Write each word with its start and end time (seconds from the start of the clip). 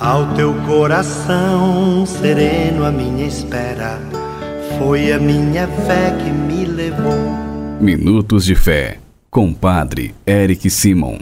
Ao 0.00 0.34
teu 0.34 0.52
coração 0.66 2.04
sereno, 2.04 2.84
a 2.84 2.90
minha 2.90 3.28
espera 3.28 4.00
foi 4.76 5.12
a 5.12 5.20
minha 5.20 5.68
fé 5.68 6.10
que 6.10 6.30
me 6.30 6.64
levou. 6.64 7.14
Minutos 7.80 8.44
de 8.44 8.56
Fé, 8.56 8.98
com 9.30 9.54
Padre 9.54 10.12
Eric 10.26 10.68
Simon. 10.68 11.18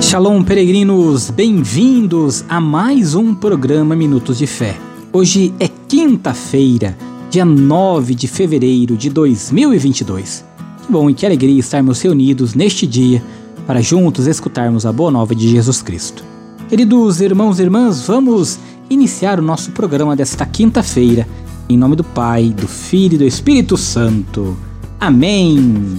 Shalom, 0.00 0.42
peregrinos, 0.42 1.28
bem-vindos 1.28 2.42
a 2.48 2.58
mais 2.58 3.14
um 3.14 3.34
programa 3.34 3.94
Minutos 3.94 4.38
de 4.38 4.46
Fé. 4.46 4.74
Hoje 5.12 5.52
é 5.60 5.68
quinta-feira, 5.86 6.96
dia 7.28 7.44
9 7.44 8.14
de 8.14 8.26
fevereiro 8.26 8.96
de 8.96 9.10
2022. 9.10 10.46
Que 10.86 10.90
bom 10.90 11.10
e 11.10 11.14
que 11.14 11.26
alegria 11.26 11.60
estarmos 11.60 12.00
reunidos 12.00 12.54
neste 12.54 12.86
dia 12.86 13.22
para 13.66 13.80
juntos 13.80 14.26
escutarmos 14.26 14.84
a 14.84 14.92
boa 14.92 15.10
nova 15.10 15.34
de 15.34 15.48
Jesus 15.48 15.82
Cristo. 15.82 16.24
Queridos 16.68 17.20
irmãos 17.20 17.58
e 17.58 17.62
irmãs, 17.62 18.06
vamos 18.06 18.58
iniciar 18.90 19.38
o 19.38 19.42
nosso 19.42 19.72
programa 19.72 20.14
desta 20.14 20.44
quinta-feira, 20.44 21.26
em 21.68 21.76
nome 21.76 21.96
do 21.96 22.04
Pai, 22.04 22.50
do 22.50 22.68
Filho 22.68 23.14
e 23.14 23.18
do 23.18 23.24
Espírito 23.24 23.76
Santo. 23.76 24.56
Amém. 25.00 25.96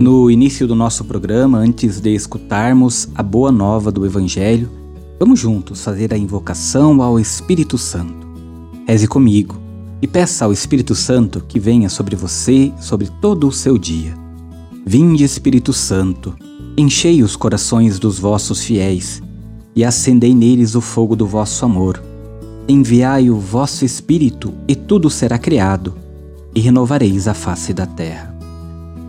No 0.00 0.30
início 0.30 0.66
do 0.66 0.74
nosso 0.74 1.04
programa, 1.04 1.58
antes 1.58 2.00
de 2.00 2.14
escutarmos 2.14 3.08
a 3.14 3.22
boa 3.22 3.50
nova 3.50 3.90
do 3.90 4.06
Evangelho, 4.06 4.70
vamos 5.18 5.40
juntos 5.40 5.82
fazer 5.82 6.14
a 6.14 6.18
invocação 6.18 7.02
ao 7.02 7.18
Espírito 7.18 7.76
Santo. 7.76 8.26
Reze 8.86 9.08
comigo 9.08 9.67
e 10.00 10.06
peça 10.06 10.44
ao 10.44 10.52
Espírito 10.52 10.94
Santo 10.94 11.42
que 11.46 11.58
venha 11.58 11.88
sobre 11.88 12.14
você, 12.14 12.72
sobre 12.80 13.08
todo 13.20 13.48
o 13.48 13.52
seu 13.52 13.76
dia. 13.76 14.14
Vinde, 14.86 15.24
Espírito 15.24 15.72
Santo, 15.72 16.34
enchei 16.76 17.22
os 17.22 17.36
corações 17.36 17.98
dos 17.98 18.18
vossos 18.18 18.62
fiéis 18.62 19.22
e 19.74 19.84
acendei 19.84 20.34
neles 20.34 20.74
o 20.74 20.80
fogo 20.80 21.14
do 21.14 21.26
vosso 21.26 21.64
amor. 21.64 22.02
Enviai 22.68 23.30
o 23.30 23.38
vosso 23.38 23.84
Espírito 23.84 24.52
e 24.66 24.74
tudo 24.74 25.08
será 25.08 25.38
criado, 25.38 25.94
e 26.54 26.60
renovareis 26.60 27.28
a 27.28 27.34
face 27.34 27.72
da 27.72 27.86
terra. 27.86 28.36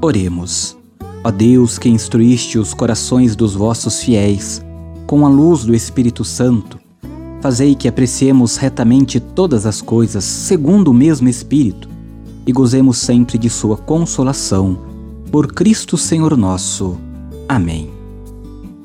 Oremos. 0.02 0.78
Ó 1.23 1.31
Deus 1.31 1.78
que 1.78 1.89
instruíste 1.89 2.58
os 2.58 2.73
corações 2.73 3.35
dos 3.35 3.53
vossos 3.53 4.02
fiéis 4.02 4.61
com 5.06 5.25
a 5.25 5.30
luz 5.30 5.66
do 5.66 5.73
Espírito 5.73 6.23
Santo, 6.23 6.80
Fazei 7.41 7.73
que 7.73 7.87
apreciemos 7.87 8.57
retamente 8.57 9.17
todas 9.19 9.65
as 9.65 9.81
coisas 9.81 10.25
segundo 10.25 10.89
o 10.89 10.93
mesmo 10.93 11.29
Espírito 11.29 11.87
e 12.45 12.51
gozemos 12.51 12.97
sempre 12.97 13.37
de 13.37 13.49
Sua 13.49 13.77
consolação. 13.77 14.77
Por 15.31 15.53
Cristo 15.53 15.97
Senhor 15.97 16.35
nosso. 16.35 16.97
Amém. 17.47 17.89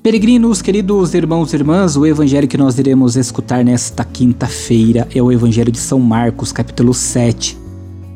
Peregrinos, 0.05 0.63
queridos 0.63 1.15
irmãos 1.15 1.53
e 1.53 1.57
irmãs, 1.57 1.97
o 1.97 2.07
evangelho 2.07 2.47
que 2.47 2.59
nós 2.59 2.79
iremos 2.79 3.17
escutar 3.17 3.65
nesta 3.65 4.05
quinta-feira 4.05 5.09
é 5.15 5.23
o 5.23 5.33
Evangelho 5.33 5.73
de 5.73 5.79
São 5.79 5.99
Marcos, 5.99 6.53
capítulo 6.53 6.93
7, 6.93 7.59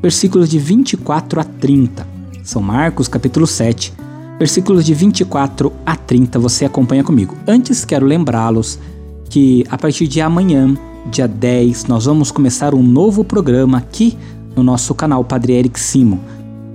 versículos 0.03 0.51
de 0.51 0.59
24 0.59 1.41
a 1.41 1.45
30. 1.45 2.07
São 2.45 2.61
Marcos, 2.61 3.09
capítulo 3.09 3.47
7, 3.47 3.95
versículos 4.39 4.85
de 4.85 4.93
24 4.93 5.73
a 5.85 5.97
30. 5.97 6.39
Você 6.39 6.67
acompanha 6.67 7.03
comigo. 7.03 7.35
Antes, 7.47 7.87
quero 7.87 8.05
lembrá-los 8.05 8.79
que 9.29 9.65
a 9.71 9.77
partir 9.77 10.07
de 10.09 10.21
amanhã, 10.21 10.75
dia 11.11 11.29
10, 11.29 11.85
nós 11.85 12.07
vamos 12.07 12.31
começar 12.31 12.75
um 12.75 12.83
novo 12.83 13.23
programa 13.23 13.79
aqui 13.79 14.17
no 14.57 14.63
nosso 14.63 14.95
canal 14.95 15.23
Padre 15.25 15.53
Eric 15.53 15.79
Simo, 15.79 16.21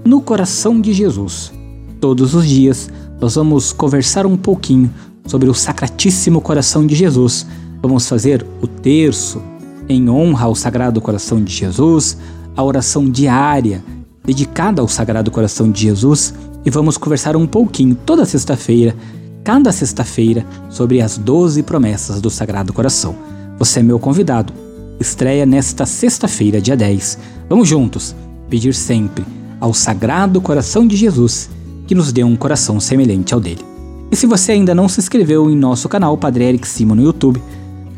no 0.06 0.22
coração 0.22 0.80
de 0.80 0.94
Jesus. 0.94 1.52
Todos 2.00 2.34
os 2.34 2.48
dias 2.48 2.90
nós 3.20 3.36
vamos 3.36 3.72
conversar 3.72 4.26
um 4.26 4.38
pouquinho 4.38 4.92
sobre 5.26 5.50
o 5.50 5.54
Sacratíssimo 5.54 6.42
Coração 6.42 6.86
de 6.86 6.96
Jesus. 6.96 7.48
Vamos 7.81 8.08
fazer 8.08 8.46
o 8.62 8.68
terço 8.68 9.41
em 9.90 10.09
honra 10.09 10.46
ao 10.46 10.56
Sagrado 10.56 11.02
Coração 11.02 11.44
de 11.44 11.53
Jesus, 11.53 12.18
a 12.56 12.64
oração 12.64 13.09
diária 13.09 13.84
dedicada 14.24 14.81
ao 14.81 14.88
Sagrado 14.88 15.31
Coração 15.31 15.70
de 15.72 15.81
Jesus 15.81 16.34
e 16.66 16.70
vamos 16.70 16.97
conversar 16.97 17.35
um 17.35 17.46
pouquinho 17.46 17.96
toda 18.06 18.25
sexta-feira 18.25 18.96
cada 19.44 19.72
sexta-feira 19.72 20.46
sobre 20.70 21.02
as 21.02 21.18
12 21.18 21.64
promessas 21.64 22.22
do 22.22 22.30
Sagrado 22.30 22.72
Coração. 22.72 23.16
Você 23.59 23.81
é 23.81 23.84
meu 23.84 24.00
convidado. 24.00 24.54
Estreia 25.00 25.46
nesta 25.46 25.86
sexta-feira, 25.86 26.62
dia 26.62 26.78
10. 26.78 27.20
Vamos 27.50 27.68
juntos 27.68 28.16
pedir 28.50 28.74
sempre 28.74 29.26
ao 29.59 29.74
Sagrado 29.74 30.40
Coração 30.40 30.88
de 30.88 30.96
Jesus 30.96 31.50
que 31.86 31.94
nos 31.94 32.14
dê 32.14 32.24
um 32.24 32.36
coração 32.36 32.80
semelhante 32.80 33.34
ao 33.34 33.40
dele. 33.40 33.66
E 34.09 34.16
se 34.16 34.26
você 34.26 34.53
ainda 34.53 34.74
não 34.74 34.88
se 34.88 35.02
inscreveu 35.02 35.50
em 35.50 35.56
nosso 35.56 35.90
canal 35.90 36.18
Padre 36.18 36.46
Eric 36.46 36.68
Simo 36.68 36.96
no 36.96 37.03
YouTube, 37.03 37.42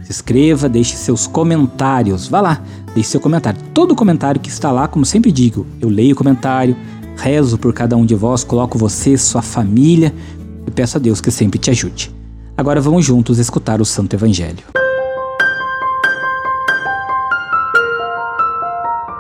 se 0.04 0.12
inscreva, 0.12 0.68
deixe 0.68 0.96
seus 0.96 1.28
comentários. 1.28 2.28
Vá 2.28 2.42
lá, 2.42 2.62
deixe 2.96 3.10
seu 3.10 3.20
comentário. 3.20 3.62
Todo 3.74 3.96
comentário 3.96 4.42
que 4.42 4.50
está 4.50 4.72
lá, 4.72 4.88
como 4.88 5.06
sempre 5.06 5.32
digo, 5.32 5.68
eu 5.80 5.90
leio 5.90 6.14
o 6.14 6.18
comentário, 6.18 6.76
rezo 7.18 7.58
por 7.58 7.74
cada 7.74 7.96
um 7.96 8.06
de 8.06 8.16
vós, 8.16 8.44
coloco 8.44 8.78
você, 8.78 9.18
sua 9.18 9.42
família 9.42 10.14
e 10.66 10.72
peço 10.72 10.98
a 10.98 11.00
Deus 11.00 11.22
que 11.22 11.32
sempre 11.32 11.60
te 11.60 11.70
ajude. 11.72 12.14
Agora 12.58 12.80
vamos 12.80 13.06
juntos 13.06 13.38
escutar 13.38 13.82
o 13.82 13.86
Santo 13.86 14.14
Evangelho. 14.14 14.64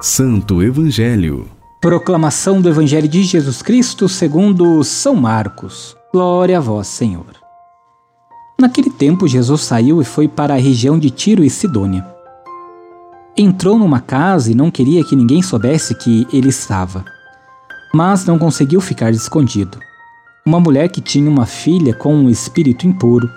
Santo 0.01 0.61
Evangelho. 0.61 1.47
Proclamação 1.81 2.61
do 2.61 2.69
Evangelho 2.69 3.07
de 3.07 3.23
Jesus 3.23 3.61
Cristo 3.61 4.07
segundo 4.07 4.83
São 4.83 5.15
Marcos. 5.15 5.95
Glória 6.13 6.57
a 6.57 6.61
vós, 6.61 6.87
Senhor. 6.87 7.25
Naquele 8.59 8.89
tempo, 8.89 9.27
Jesus 9.27 9.61
saiu 9.61 10.01
e 10.01 10.05
foi 10.05 10.27
para 10.27 10.53
a 10.53 10.57
região 10.57 10.97
de 10.97 11.09
Tiro 11.09 11.43
e 11.43 11.49
Sidônia. 11.49 12.05
Entrou 13.37 13.77
numa 13.77 13.99
casa 13.99 14.49
e 14.49 14.55
não 14.55 14.71
queria 14.71 15.03
que 15.03 15.15
ninguém 15.15 15.41
soubesse 15.41 15.93
que 15.93 16.25
ele 16.31 16.47
estava, 16.47 17.03
mas 17.93 18.23
não 18.23 18.39
conseguiu 18.39 18.79
ficar 18.79 19.11
escondido. 19.11 19.77
Uma 20.47 20.59
mulher 20.59 20.89
que 20.89 21.01
tinha 21.01 21.27
uma 21.27 21.47
filha 21.47 21.91
com 21.91 22.13
um 22.13 22.29
espírito 22.29 22.85
impuro 22.85 23.27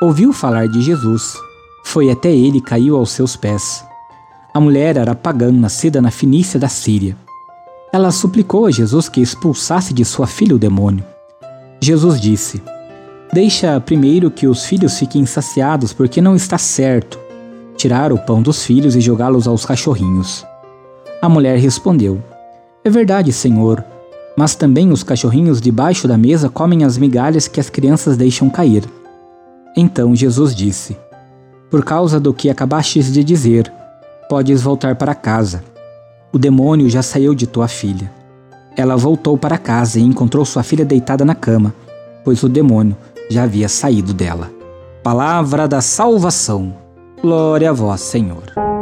ouviu 0.00 0.32
falar 0.32 0.68
de 0.68 0.80
Jesus. 0.82 1.34
Foi 1.84 2.12
até 2.12 2.30
ele 2.30 2.58
e 2.58 2.60
caiu 2.60 2.96
aos 2.96 3.10
seus 3.10 3.34
pés. 3.34 3.84
A 4.54 4.60
mulher 4.60 4.96
era 4.96 5.16
pagã, 5.16 5.50
nascida 5.50 6.00
na 6.00 6.12
Finícia 6.12 6.60
da 6.60 6.68
Síria. 6.68 7.16
Ela 7.92 8.12
suplicou 8.12 8.66
a 8.66 8.70
Jesus 8.70 9.08
que 9.08 9.20
expulsasse 9.20 9.92
de 9.92 10.04
sua 10.04 10.28
filha 10.28 10.54
o 10.54 10.58
demônio. 10.58 11.04
Jesus 11.80 12.20
disse: 12.20 12.62
Deixa 13.32 13.80
primeiro 13.80 14.30
que 14.30 14.46
os 14.46 14.64
filhos 14.64 14.96
fiquem 14.96 15.26
saciados, 15.26 15.92
porque 15.92 16.20
não 16.20 16.36
está 16.36 16.56
certo 16.56 17.18
tirar 17.76 18.12
o 18.12 18.18
pão 18.18 18.40
dos 18.40 18.64
filhos 18.64 18.94
e 18.94 19.00
jogá-los 19.00 19.48
aos 19.48 19.66
cachorrinhos. 19.66 20.46
A 21.20 21.28
mulher 21.28 21.58
respondeu: 21.58 22.22
É 22.84 22.90
verdade, 22.90 23.32
Senhor 23.32 23.84
mas 24.36 24.54
também 24.54 24.90
os 24.90 25.02
cachorrinhos 25.02 25.60
debaixo 25.60 26.08
da 26.08 26.18
mesa 26.18 26.48
comem 26.48 26.84
as 26.84 26.98
migalhas 26.98 27.46
que 27.46 27.60
as 27.60 27.70
crianças 27.70 28.16
deixam 28.16 28.50
cair. 28.50 28.84
Então 29.76 30.14
Jesus 30.14 30.54
disse: 30.54 30.96
Por 31.70 31.84
causa 31.84 32.18
do 32.18 32.32
que 32.34 32.50
acabastes 32.50 33.12
de 33.12 33.22
dizer, 33.22 33.72
podes 34.28 34.62
voltar 34.62 34.96
para 34.96 35.14
casa. 35.14 35.62
O 36.32 36.38
demônio 36.38 36.88
já 36.90 37.02
saiu 37.02 37.34
de 37.34 37.46
tua 37.46 37.68
filha. 37.68 38.10
Ela 38.76 38.96
voltou 38.96 39.38
para 39.38 39.56
casa 39.56 40.00
e 40.00 40.02
encontrou 40.02 40.44
sua 40.44 40.64
filha 40.64 40.84
deitada 40.84 41.24
na 41.24 41.34
cama, 41.34 41.72
pois 42.24 42.42
o 42.42 42.48
demônio 42.48 42.96
já 43.30 43.44
havia 43.44 43.68
saído 43.68 44.12
dela. 44.12 44.50
Palavra 45.02 45.68
da 45.68 45.80
salvação. 45.80 46.74
Glória 47.22 47.70
a 47.70 47.72
vós, 47.72 48.00
Senhor. 48.00 48.73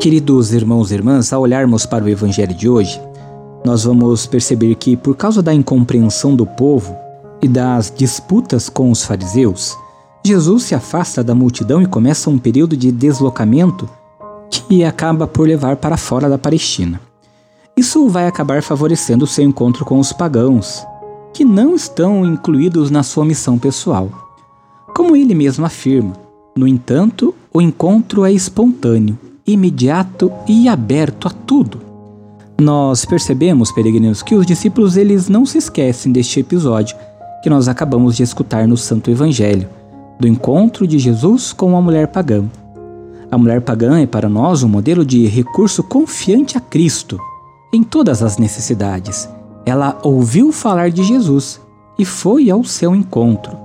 Queridos 0.00 0.54
irmãos 0.54 0.90
e 0.90 0.94
irmãs, 0.94 1.30
ao 1.30 1.42
olharmos 1.42 1.84
para 1.84 2.02
o 2.02 2.08
Evangelho 2.08 2.54
de 2.54 2.66
hoje, 2.70 2.98
nós 3.62 3.84
vamos 3.84 4.26
perceber 4.26 4.74
que, 4.76 4.96
por 4.96 5.14
causa 5.14 5.42
da 5.42 5.52
incompreensão 5.52 6.34
do 6.34 6.46
povo 6.46 6.96
e 7.42 7.46
das 7.46 7.92
disputas 7.94 8.70
com 8.70 8.90
os 8.90 9.04
fariseus, 9.04 9.76
Jesus 10.24 10.62
se 10.62 10.74
afasta 10.74 11.22
da 11.22 11.34
multidão 11.34 11.82
e 11.82 11.86
começa 11.86 12.30
um 12.30 12.38
período 12.38 12.78
de 12.78 12.90
deslocamento 12.90 13.86
que 14.50 14.82
acaba 14.84 15.26
por 15.26 15.46
levar 15.46 15.76
para 15.76 15.98
fora 15.98 16.30
da 16.30 16.38
Palestina. 16.38 16.98
Isso 17.76 18.08
vai 18.08 18.26
acabar 18.26 18.62
favorecendo 18.62 19.26
seu 19.26 19.44
encontro 19.44 19.84
com 19.84 19.98
os 19.98 20.14
pagãos, 20.14 20.82
que 21.34 21.44
não 21.44 21.74
estão 21.74 22.24
incluídos 22.24 22.90
na 22.90 23.02
sua 23.02 23.26
missão 23.26 23.58
pessoal. 23.58 24.08
Como 24.96 25.14
ele 25.14 25.34
mesmo 25.34 25.66
afirma, 25.66 26.14
no 26.56 26.66
entanto, 26.66 27.34
o 27.52 27.60
encontro 27.60 28.24
é 28.24 28.32
espontâneo 28.32 29.18
imediato 29.52 30.32
e 30.46 30.68
aberto 30.68 31.28
a 31.28 31.30
tudo. 31.30 31.80
Nós 32.60 33.04
percebemos, 33.04 33.72
peregrinos, 33.72 34.22
que 34.22 34.34
os 34.34 34.46
discípulos 34.46 34.96
eles 34.96 35.28
não 35.28 35.46
se 35.46 35.58
esquecem 35.58 36.12
deste 36.12 36.40
episódio 36.40 36.96
que 37.42 37.48
nós 37.48 37.68
acabamos 37.68 38.16
de 38.16 38.22
escutar 38.22 38.68
no 38.68 38.76
Santo 38.76 39.10
Evangelho, 39.10 39.68
do 40.18 40.28
encontro 40.28 40.86
de 40.86 40.98
Jesus 40.98 41.52
com 41.52 41.70
uma 41.70 41.80
mulher 41.80 42.08
pagã. 42.08 42.44
A 43.30 43.38
mulher 43.38 43.62
pagã 43.62 43.98
é 44.00 44.06
para 44.06 44.28
nós 44.28 44.62
um 44.62 44.68
modelo 44.68 45.06
de 45.06 45.26
recurso 45.26 45.82
confiante 45.82 46.58
a 46.58 46.60
Cristo 46.60 47.18
em 47.72 47.82
todas 47.82 48.22
as 48.22 48.36
necessidades. 48.36 49.28
Ela 49.64 49.98
ouviu 50.02 50.52
falar 50.52 50.90
de 50.90 51.02
Jesus 51.02 51.60
e 51.98 52.04
foi 52.04 52.50
ao 52.50 52.64
seu 52.64 52.94
encontro. 52.94 53.56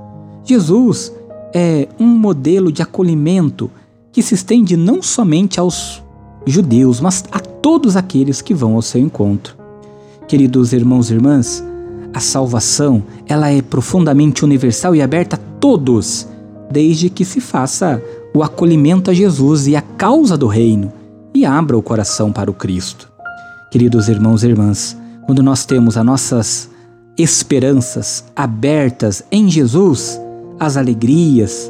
Jesus 0.44 1.12
é 1.54 1.88
um 2.00 2.08
modelo 2.08 2.72
de 2.72 2.82
acolhimento 2.82 3.70
que 4.16 4.24
se 4.24 4.34
estende 4.34 4.78
não 4.78 5.04
somente 5.04 5.60
aos 5.60 6.02
judeus, 6.46 7.02
mas 7.02 7.26
a 7.34 7.38
todos 7.38 7.98
aqueles 7.98 8.42
que 8.42 8.54
vão 8.54 8.76
ao 8.76 8.82
seu 8.82 9.02
encontro. 9.02 9.58
Queridos 10.26 10.72
irmãos 10.72 11.12
e 11.12 11.16
irmãs, 11.16 11.62
a 12.14 12.22
salvação, 12.22 13.04
ela 13.28 13.50
é 13.52 13.62
profundamente 13.62 14.46
universal 14.46 14.96
e 14.96 15.02
aberta 15.02 15.36
a 15.36 15.40
todos, 15.60 16.30
desde 16.72 17.10
que 17.10 17.26
se 17.26 17.42
faça 17.42 18.02
o 18.34 18.42
acolhimento 18.42 19.12
a 19.12 19.14
Jesus 19.14 19.68
e 19.68 19.76
a 19.76 19.82
causa 19.82 20.38
do 20.38 20.48
reino 20.48 20.94
e 21.34 21.46
abra 21.46 21.78
o 21.78 21.82
coração 21.82 22.32
para 22.32 22.50
o 22.50 22.54
Cristo. 22.54 23.12
Queridos 23.70 24.08
irmãos 24.08 24.46
e 24.46 24.48
irmãs, 24.48 24.98
quando 25.26 25.44
nós 25.44 25.66
temos 25.66 25.98
as 25.98 26.06
nossas 26.06 26.70
esperanças 27.18 28.24
abertas 28.34 29.26
em 29.30 29.50
Jesus, 29.50 30.18
as 30.58 30.78
alegrias, 30.78 31.70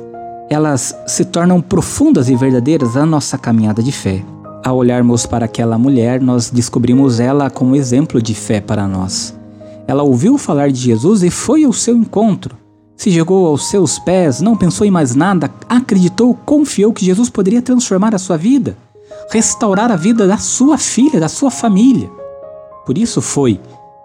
elas 0.50 0.96
se 1.08 1.26
tornam 1.26 1.62
profundas 1.62 2.30
e 2.30 2.36
verdadeiras 2.36 2.96
na 2.96 3.06
nossa 3.06 3.38
caminhada 3.38 3.82
de 3.82 3.92
fé. 3.92 4.24
Ao 4.64 4.78
olharmos 4.78 5.26
para 5.26 5.46
aquela 5.46 5.78
mulher, 5.78 6.22
nós 6.22 6.50
descobrimos 6.50 7.20
ela 7.20 7.50
como 7.50 7.76
exemplo 7.76 8.22
de 8.22 8.34
fé 8.34 8.60
para 8.60 8.88
nós. 8.88 9.36
Ela 9.88 10.04
ouviu 10.04 10.38
falar 10.38 10.72
de 10.72 10.80
Jesus 10.80 11.24
e 11.24 11.30
foi 11.30 11.64
ao 11.64 11.74
seu 11.74 11.96
encontro. 11.96 12.56
Se 12.98 13.12
jogou 13.12 13.48
aos 13.48 13.70
seus 13.70 14.00
pés, 14.00 14.42
não 14.42 14.56
pensou 14.56 14.88
em 14.88 14.92
mais 14.92 15.16
nada, 15.16 15.52
acreditou, 15.68 16.34
confiou 16.34 16.94
que 16.94 17.06
Jesus 17.06 17.30
poderia 17.30 17.62
transformar 17.62 18.16
a 18.16 18.18
sua 18.18 18.38
vida, 18.38 18.78
restaurar 19.32 19.92
a 19.92 19.96
vida 19.96 20.26
da 20.26 20.38
sua 20.38 20.78
filha, 20.78 21.20
da 21.20 21.28
sua 21.28 21.52
família. 21.52 22.10
Por 22.86 22.98
isso 22.98 23.22
foi 23.22 23.60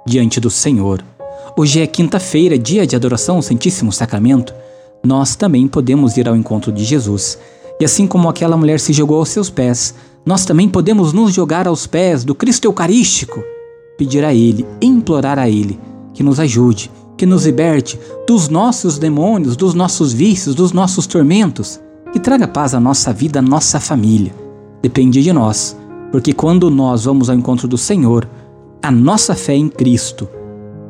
diante 0.07 0.41
do 0.41 0.51
Senhor. 0.51 1.05
Hoje 1.57 1.81
é 1.81 1.87
quinta-feira, 1.87 2.59
dia 2.59 2.87
de 2.87 2.97
adoração 2.97 3.37
ao 3.37 3.43
Santíssimo 3.43 3.93
Sacramento. 3.93 4.53
Nós 5.05 5.35
também 5.35 5.67
podemos 5.67 6.17
ir 6.17 6.29
ao 6.29 6.37
encontro 6.37 6.71
de 6.71 6.85
Jesus. 6.85 7.39
E 7.81 7.85
assim 7.85 8.07
como 8.07 8.29
aquela 8.29 8.57
mulher 8.57 8.79
se 8.79 8.93
jogou 8.93 9.19
aos 9.19 9.31
seus 9.31 9.49
pés, 9.49 9.95
nós 10.25 10.45
também 10.45 10.69
podemos 10.69 11.13
nos 11.13 11.33
jogar 11.33 11.67
aos 11.67 11.87
pés 11.87 12.25
do 12.25 12.35
Cristo 12.35 12.67
Eucarístico 12.67 13.43
pedir 14.01 14.25
a 14.25 14.33
Ele, 14.33 14.67
implorar 14.81 15.39
a 15.39 15.47
Ele 15.47 15.79
que 16.15 16.23
nos 16.23 16.41
ajude, 16.41 16.91
que 17.19 17.27
nos 17.27 17.45
liberte 17.45 18.01
dos 18.27 18.49
nossos 18.49 18.99
demônios, 18.99 19.57
dos 19.57 19.75
nossos 19.75 20.11
vícios, 20.11 20.55
dos 20.55 20.73
nossos 20.73 21.07
tormentos, 21.07 21.79
que 22.11 22.19
traga 22.19 22.49
paz 22.49 22.75
à 22.75 22.81
nossa 22.81 23.13
vida, 23.13 23.41
à 23.41 23.43
nossa 23.43 23.79
família. 23.79 24.35
Depende 24.83 25.23
de 25.23 25.33
nós, 25.35 25.77
porque 26.11 26.33
quando 26.33 26.71
nós 26.71 27.05
vamos 27.05 27.29
ao 27.29 27.37
encontro 27.37 27.69
do 27.69 27.77
Senhor, 27.77 28.27
a 28.83 28.91
nossa 28.91 29.35
fé 29.35 29.55
em 29.55 29.69
Cristo 29.69 30.27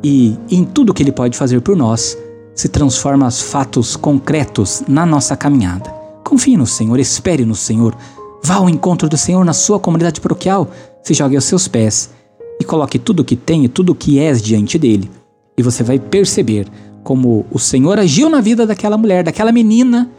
e 0.01 0.37
em 0.49 0.63
tudo 0.63 0.93
que 0.93 1.03
Ele 1.03 1.11
pode 1.11 1.37
fazer 1.37 1.59
por 1.59 1.75
nós 1.75 2.17
se 2.55 2.69
transforma 2.69 3.27
em 3.27 3.31
fatos 3.31 3.95
concretos 3.95 4.83
na 4.87 5.05
nossa 5.05 5.35
caminhada. 5.35 5.89
Confie 6.23 6.57
no 6.57 6.65
Senhor, 6.65 6.99
espere 6.99 7.45
no 7.45 7.55
Senhor, 7.55 7.95
vá 8.43 8.55
ao 8.55 8.69
encontro 8.69 9.09
do 9.09 9.17
Senhor 9.17 9.43
na 9.43 9.53
sua 9.53 9.79
comunidade 9.79 10.21
paroquial, 10.21 10.69
se 11.03 11.13
jogue 11.13 11.35
aos 11.35 11.45
seus 11.45 11.67
pés 11.67 12.11
e 12.59 12.63
coloque 12.63 12.99
tudo 12.99 13.21
o 13.21 13.25
que 13.25 13.35
tem 13.35 13.65
e 13.65 13.67
tudo 13.67 13.91
o 13.91 13.95
que 13.95 14.19
és 14.19 14.41
diante 14.41 14.77
dele. 14.77 15.09
E 15.57 15.63
você 15.63 15.83
vai 15.83 15.99
perceber 15.99 16.67
como 17.03 17.45
o 17.51 17.59
Senhor 17.59 17.99
agiu 17.99 18.29
na 18.29 18.39
vida 18.39 18.65
daquela 18.65 18.97
mulher, 18.97 19.23
daquela 19.23 19.51
menina, 19.51 20.09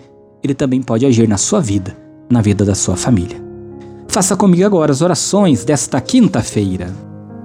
ele 0.43 0.55
também 0.55 0.83
pode 0.83 1.07
agir 1.07 1.29
na 1.29 1.37
sua 1.37 1.61
vida, 1.61 1.97
na 2.29 2.41
vida 2.41 2.65
da 2.65 2.75
sua 2.75 2.97
família. 2.97 3.41
Faça 4.09 4.37
comigo 4.37 4.67
agora 4.67 4.93
as 4.93 5.01
orações 5.01 5.65
desta 5.65 6.01
quinta-feira. 6.01 6.93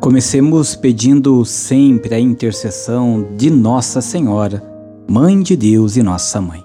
Comecemos 0.02 0.76
pedindo 0.76 1.46
sempre 1.46 2.14
a 2.14 2.20
intercessão 2.20 3.26
de 3.38 3.50
Nossa 3.50 4.02
Senhora, 4.02 4.62
Mãe 5.10 5.42
de 5.42 5.56
Deus 5.56 5.96
e 5.96 6.04
Nossa 6.04 6.42
Mãe. 6.42 6.62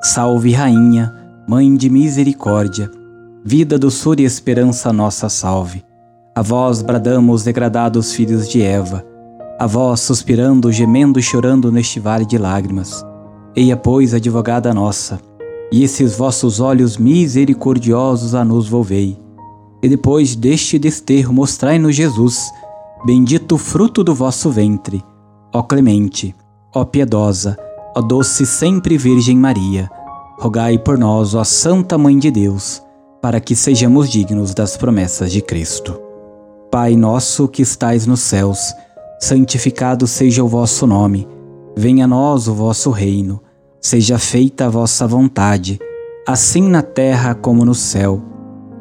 Salve, 0.00 0.52
Rainha, 0.52 1.14
Mãe 1.46 1.76
de 1.76 1.90
Misericórdia, 1.90 2.90
vida, 3.44 3.78
doçura 3.78 4.22
e 4.22 4.24
esperança, 4.24 4.90
nossa 4.90 5.28
salve. 5.28 5.84
A 6.34 6.40
vós 6.40 6.80
bradamos, 6.80 7.44
degradados 7.44 8.14
filhos 8.14 8.48
de 8.48 8.62
Eva, 8.62 9.04
a 9.60 9.66
vós 9.66 10.00
suspirando, 10.00 10.72
gemendo 10.72 11.18
e 11.18 11.22
chorando 11.22 11.70
neste 11.70 12.00
vale 12.00 12.24
de 12.24 12.38
lágrimas. 12.38 13.04
Eia, 13.54 13.76
pois, 13.76 14.14
advogada 14.14 14.72
nossa, 14.72 15.20
e 15.70 15.84
esses 15.84 16.16
vossos 16.16 16.60
olhos 16.60 16.96
misericordiosos 16.96 18.34
a 18.34 18.42
nos 18.46 18.66
volvei. 18.66 19.18
E 19.82 19.88
depois 19.90 20.34
deste 20.34 20.78
desterro 20.78 21.34
mostrai-nos 21.34 21.94
Jesus, 21.94 22.50
bendito 23.04 23.58
fruto 23.58 24.02
do 24.02 24.14
vosso 24.14 24.50
ventre. 24.50 25.04
Ó 25.52 25.62
clemente, 25.62 26.34
ó 26.74 26.82
piedosa, 26.82 27.58
ó 27.94 28.00
doce 28.00 28.44
sempre 28.44 28.98
Virgem 28.98 29.36
Maria, 29.36 29.90
rogai 30.38 30.78
por 30.78 30.98
nós, 30.98 31.34
ó 31.34 31.44
Santa 31.44 31.96
Mãe 31.96 32.18
de 32.18 32.30
Deus, 32.30 32.82
para 33.22 33.40
que 33.40 33.54
sejamos 33.54 34.10
dignos 34.10 34.52
das 34.52 34.76
promessas 34.76 35.30
de 35.30 35.40
Cristo. 35.40 36.00
Pai 36.70 36.96
nosso 36.96 37.46
que 37.46 37.62
estais 37.62 38.06
nos 38.06 38.20
céus, 38.20 38.74
santificado 39.20 40.06
seja 40.06 40.42
o 40.42 40.48
vosso 40.48 40.86
nome. 40.86 41.28
Venha 41.76 42.04
a 42.04 42.08
nós 42.08 42.48
o 42.48 42.54
vosso 42.54 42.90
reino. 42.90 43.40
Seja 43.80 44.18
feita 44.18 44.66
a 44.66 44.68
vossa 44.68 45.06
vontade, 45.06 45.78
assim 46.26 46.62
na 46.62 46.82
terra 46.82 47.34
como 47.34 47.64
no 47.64 47.74
céu. 47.74 48.22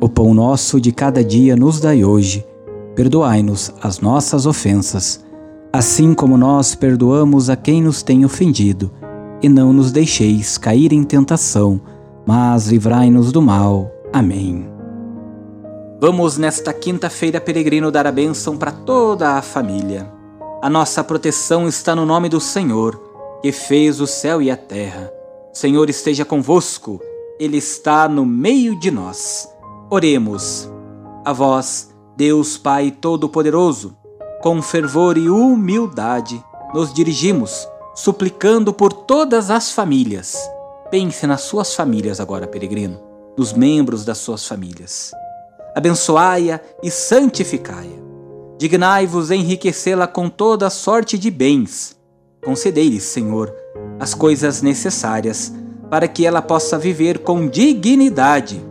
O 0.01 0.07
pão 0.07 0.33
nosso 0.33 0.80
de 0.80 0.92
cada 0.92 1.24
dia 1.24 1.56
nos 1.56 1.80
dai 1.80 2.04
hoje. 2.04 2.45
Perdoai-nos 2.95 3.74
as 3.81 4.00
nossas 4.00 4.45
ofensas, 4.45 5.24
assim 5.71 6.13
como 6.13 6.38
nós 6.38 6.74
perdoamos 6.74 7.50
a 7.50 7.56
quem 7.56 7.81
nos 7.81 8.01
tem 8.01 8.24
ofendido. 8.24 8.92
E 9.43 9.49
não 9.49 9.73
nos 9.73 9.91
deixeis 9.91 10.57
cair 10.57 10.93
em 10.93 11.03
tentação, 11.03 11.81
mas 12.25 12.67
livrai-nos 12.67 13.29
do 13.29 13.41
mal. 13.41 13.91
Amém. 14.13 14.65
Vamos 15.99 16.37
nesta 16.37 16.71
quinta-feira 16.71 17.41
peregrino 17.41 17.91
dar 17.91 18.07
a 18.07 18.11
bênção 18.11 18.57
para 18.57 18.71
toda 18.71 19.31
a 19.31 19.41
família. 19.41 20.09
A 20.61 20.69
nossa 20.69 21.03
proteção 21.03 21.67
está 21.67 21.93
no 21.93 22.05
nome 22.05 22.29
do 22.29 22.39
Senhor, 22.39 22.97
que 23.41 23.51
fez 23.51 23.99
o 23.99 24.07
céu 24.07 24.41
e 24.41 24.49
a 24.49 24.55
terra. 24.55 25.11
O 25.53 25.57
Senhor 25.57 25.89
esteja 25.89 26.23
convosco, 26.23 27.01
Ele 27.37 27.57
está 27.57 28.07
no 28.07 28.25
meio 28.25 28.79
de 28.79 28.89
nós. 28.89 29.45
Oremos. 29.89 30.69
A 31.25 31.33
vós, 31.33 31.93
Deus 32.15 32.57
Pai 32.57 32.91
Todo-Poderoso, 32.91 33.93
com 34.41 34.62
fervor 34.62 35.17
e 35.17 35.29
humildade, 35.29 36.41
nos 36.73 36.93
dirigimos, 36.93 37.67
suplicando 37.95 38.73
por 38.73 38.93
todas 38.93 39.50
as 39.50 39.71
famílias. 39.71 40.38
Pense 40.89 41.25
nas 41.25 41.41
suas 41.41 41.73
famílias 41.75 42.19
agora, 42.19 42.47
peregrino, 42.47 43.00
nos 43.38 43.53
membros 43.53 44.05
das 44.05 44.17
suas 44.17 44.47
famílias 44.47 45.13
abençoai-a 45.75 46.59
e 46.81 46.91
santificai-a. 46.91 48.03
Dignai-vos 48.57 49.31
enriquecê-la 49.31 50.07
com 50.07 50.29
toda 50.29 50.69
sorte 50.69 51.17
de 51.17 51.31
bens. 51.31 51.97
Concedei-lhe, 52.43 53.00
Senhor, 53.00 53.53
as 54.00 54.13
coisas 54.13 54.62
necessárias 54.62 55.53
para 55.89 56.07
que 56.07 56.25
ela 56.25 56.41
possa 56.41 56.77
viver 56.77 57.19
com 57.19 57.47
dignidade. 57.47 58.63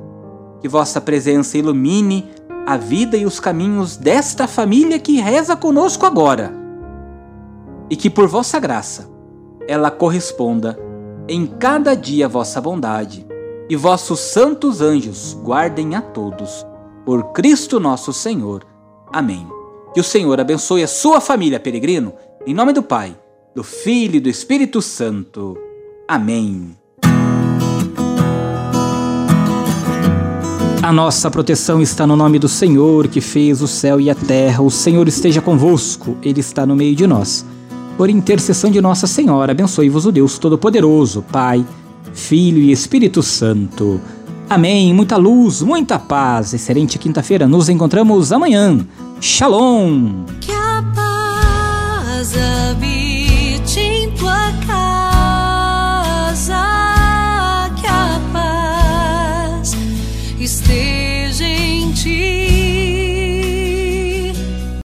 Que 0.60 0.68
vossa 0.68 1.00
presença 1.00 1.58
ilumine 1.58 2.30
a 2.64 2.76
vida 2.76 3.16
e 3.16 3.26
os 3.26 3.40
caminhos 3.40 3.96
desta 3.96 4.46
família 4.46 4.98
que 4.98 5.20
reza 5.20 5.56
conosco 5.56 6.06
agora. 6.06 6.52
E 7.90 7.96
que 7.96 8.08
por 8.08 8.28
vossa 8.28 8.60
graça 8.60 9.10
ela 9.72 9.90
corresponda 9.90 10.78
em 11.26 11.46
cada 11.46 11.94
dia 11.94 12.28
vossa 12.28 12.60
bondade, 12.60 13.26
e 13.70 13.74
vossos 13.74 14.20
santos 14.20 14.82
anjos 14.82 15.32
guardem 15.42 15.94
a 15.94 16.02
todos 16.02 16.66
por 17.06 17.32
Cristo 17.32 17.80
nosso 17.80 18.12
Senhor. 18.12 18.66
Amém. 19.10 19.46
Que 19.94 20.00
o 20.00 20.04
Senhor 20.04 20.38
abençoe 20.38 20.82
a 20.82 20.86
sua 20.86 21.22
família, 21.22 21.58
peregrino, 21.58 22.12
em 22.46 22.52
nome 22.52 22.74
do 22.74 22.82
Pai, 22.82 23.16
do 23.54 23.64
Filho 23.64 24.16
e 24.16 24.20
do 24.20 24.28
Espírito 24.28 24.82
Santo. 24.82 25.56
Amém. 26.06 26.76
A 30.82 30.92
nossa 30.92 31.30
proteção 31.30 31.80
está 31.80 32.06
no 32.06 32.14
nome 32.14 32.38
do 32.38 32.48
Senhor, 32.48 33.08
que 33.08 33.22
fez 33.22 33.62
o 33.62 33.66
céu 33.66 33.98
e 33.98 34.10
a 34.10 34.14
terra. 34.14 34.62
O 34.62 34.70
Senhor 34.70 35.08
esteja 35.08 35.40
convosco, 35.40 36.18
Ele 36.22 36.40
está 36.40 36.66
no 36.66 36.76
meio 36.76 36.94
de 36.94 37.06
nós. 37.06 37.46
Por 37.96 38.10
intercessão 38.10 38.70
de 38.70 38.80
Nossa 38.80 39.06
Senhora, 39.06 39.52
abençoe-vos 39.52 40.06
o 40.06 40.12
Deus 40.12 40.38
Todo-Poderoso, 40.38 41.22
Pai, 41.30 41.64
Filho 42.12 42.58
e 42.58 42.72
Espírito 42.72 43.22
Santo. 43.22 44.00
Amém. 44.48 44.92
Muita 44.92 45.16
luz, 45.16 45.62
muita 45.62 45.98
paz. 45.98 46.52
Excelente 46.52 46.98
quinta-feira. 46.98 47.46
Nos 47.46 47.68
encontramos 47.68 48.32
amanhã. 48.32 48.78
Shalom. 49.20 50.24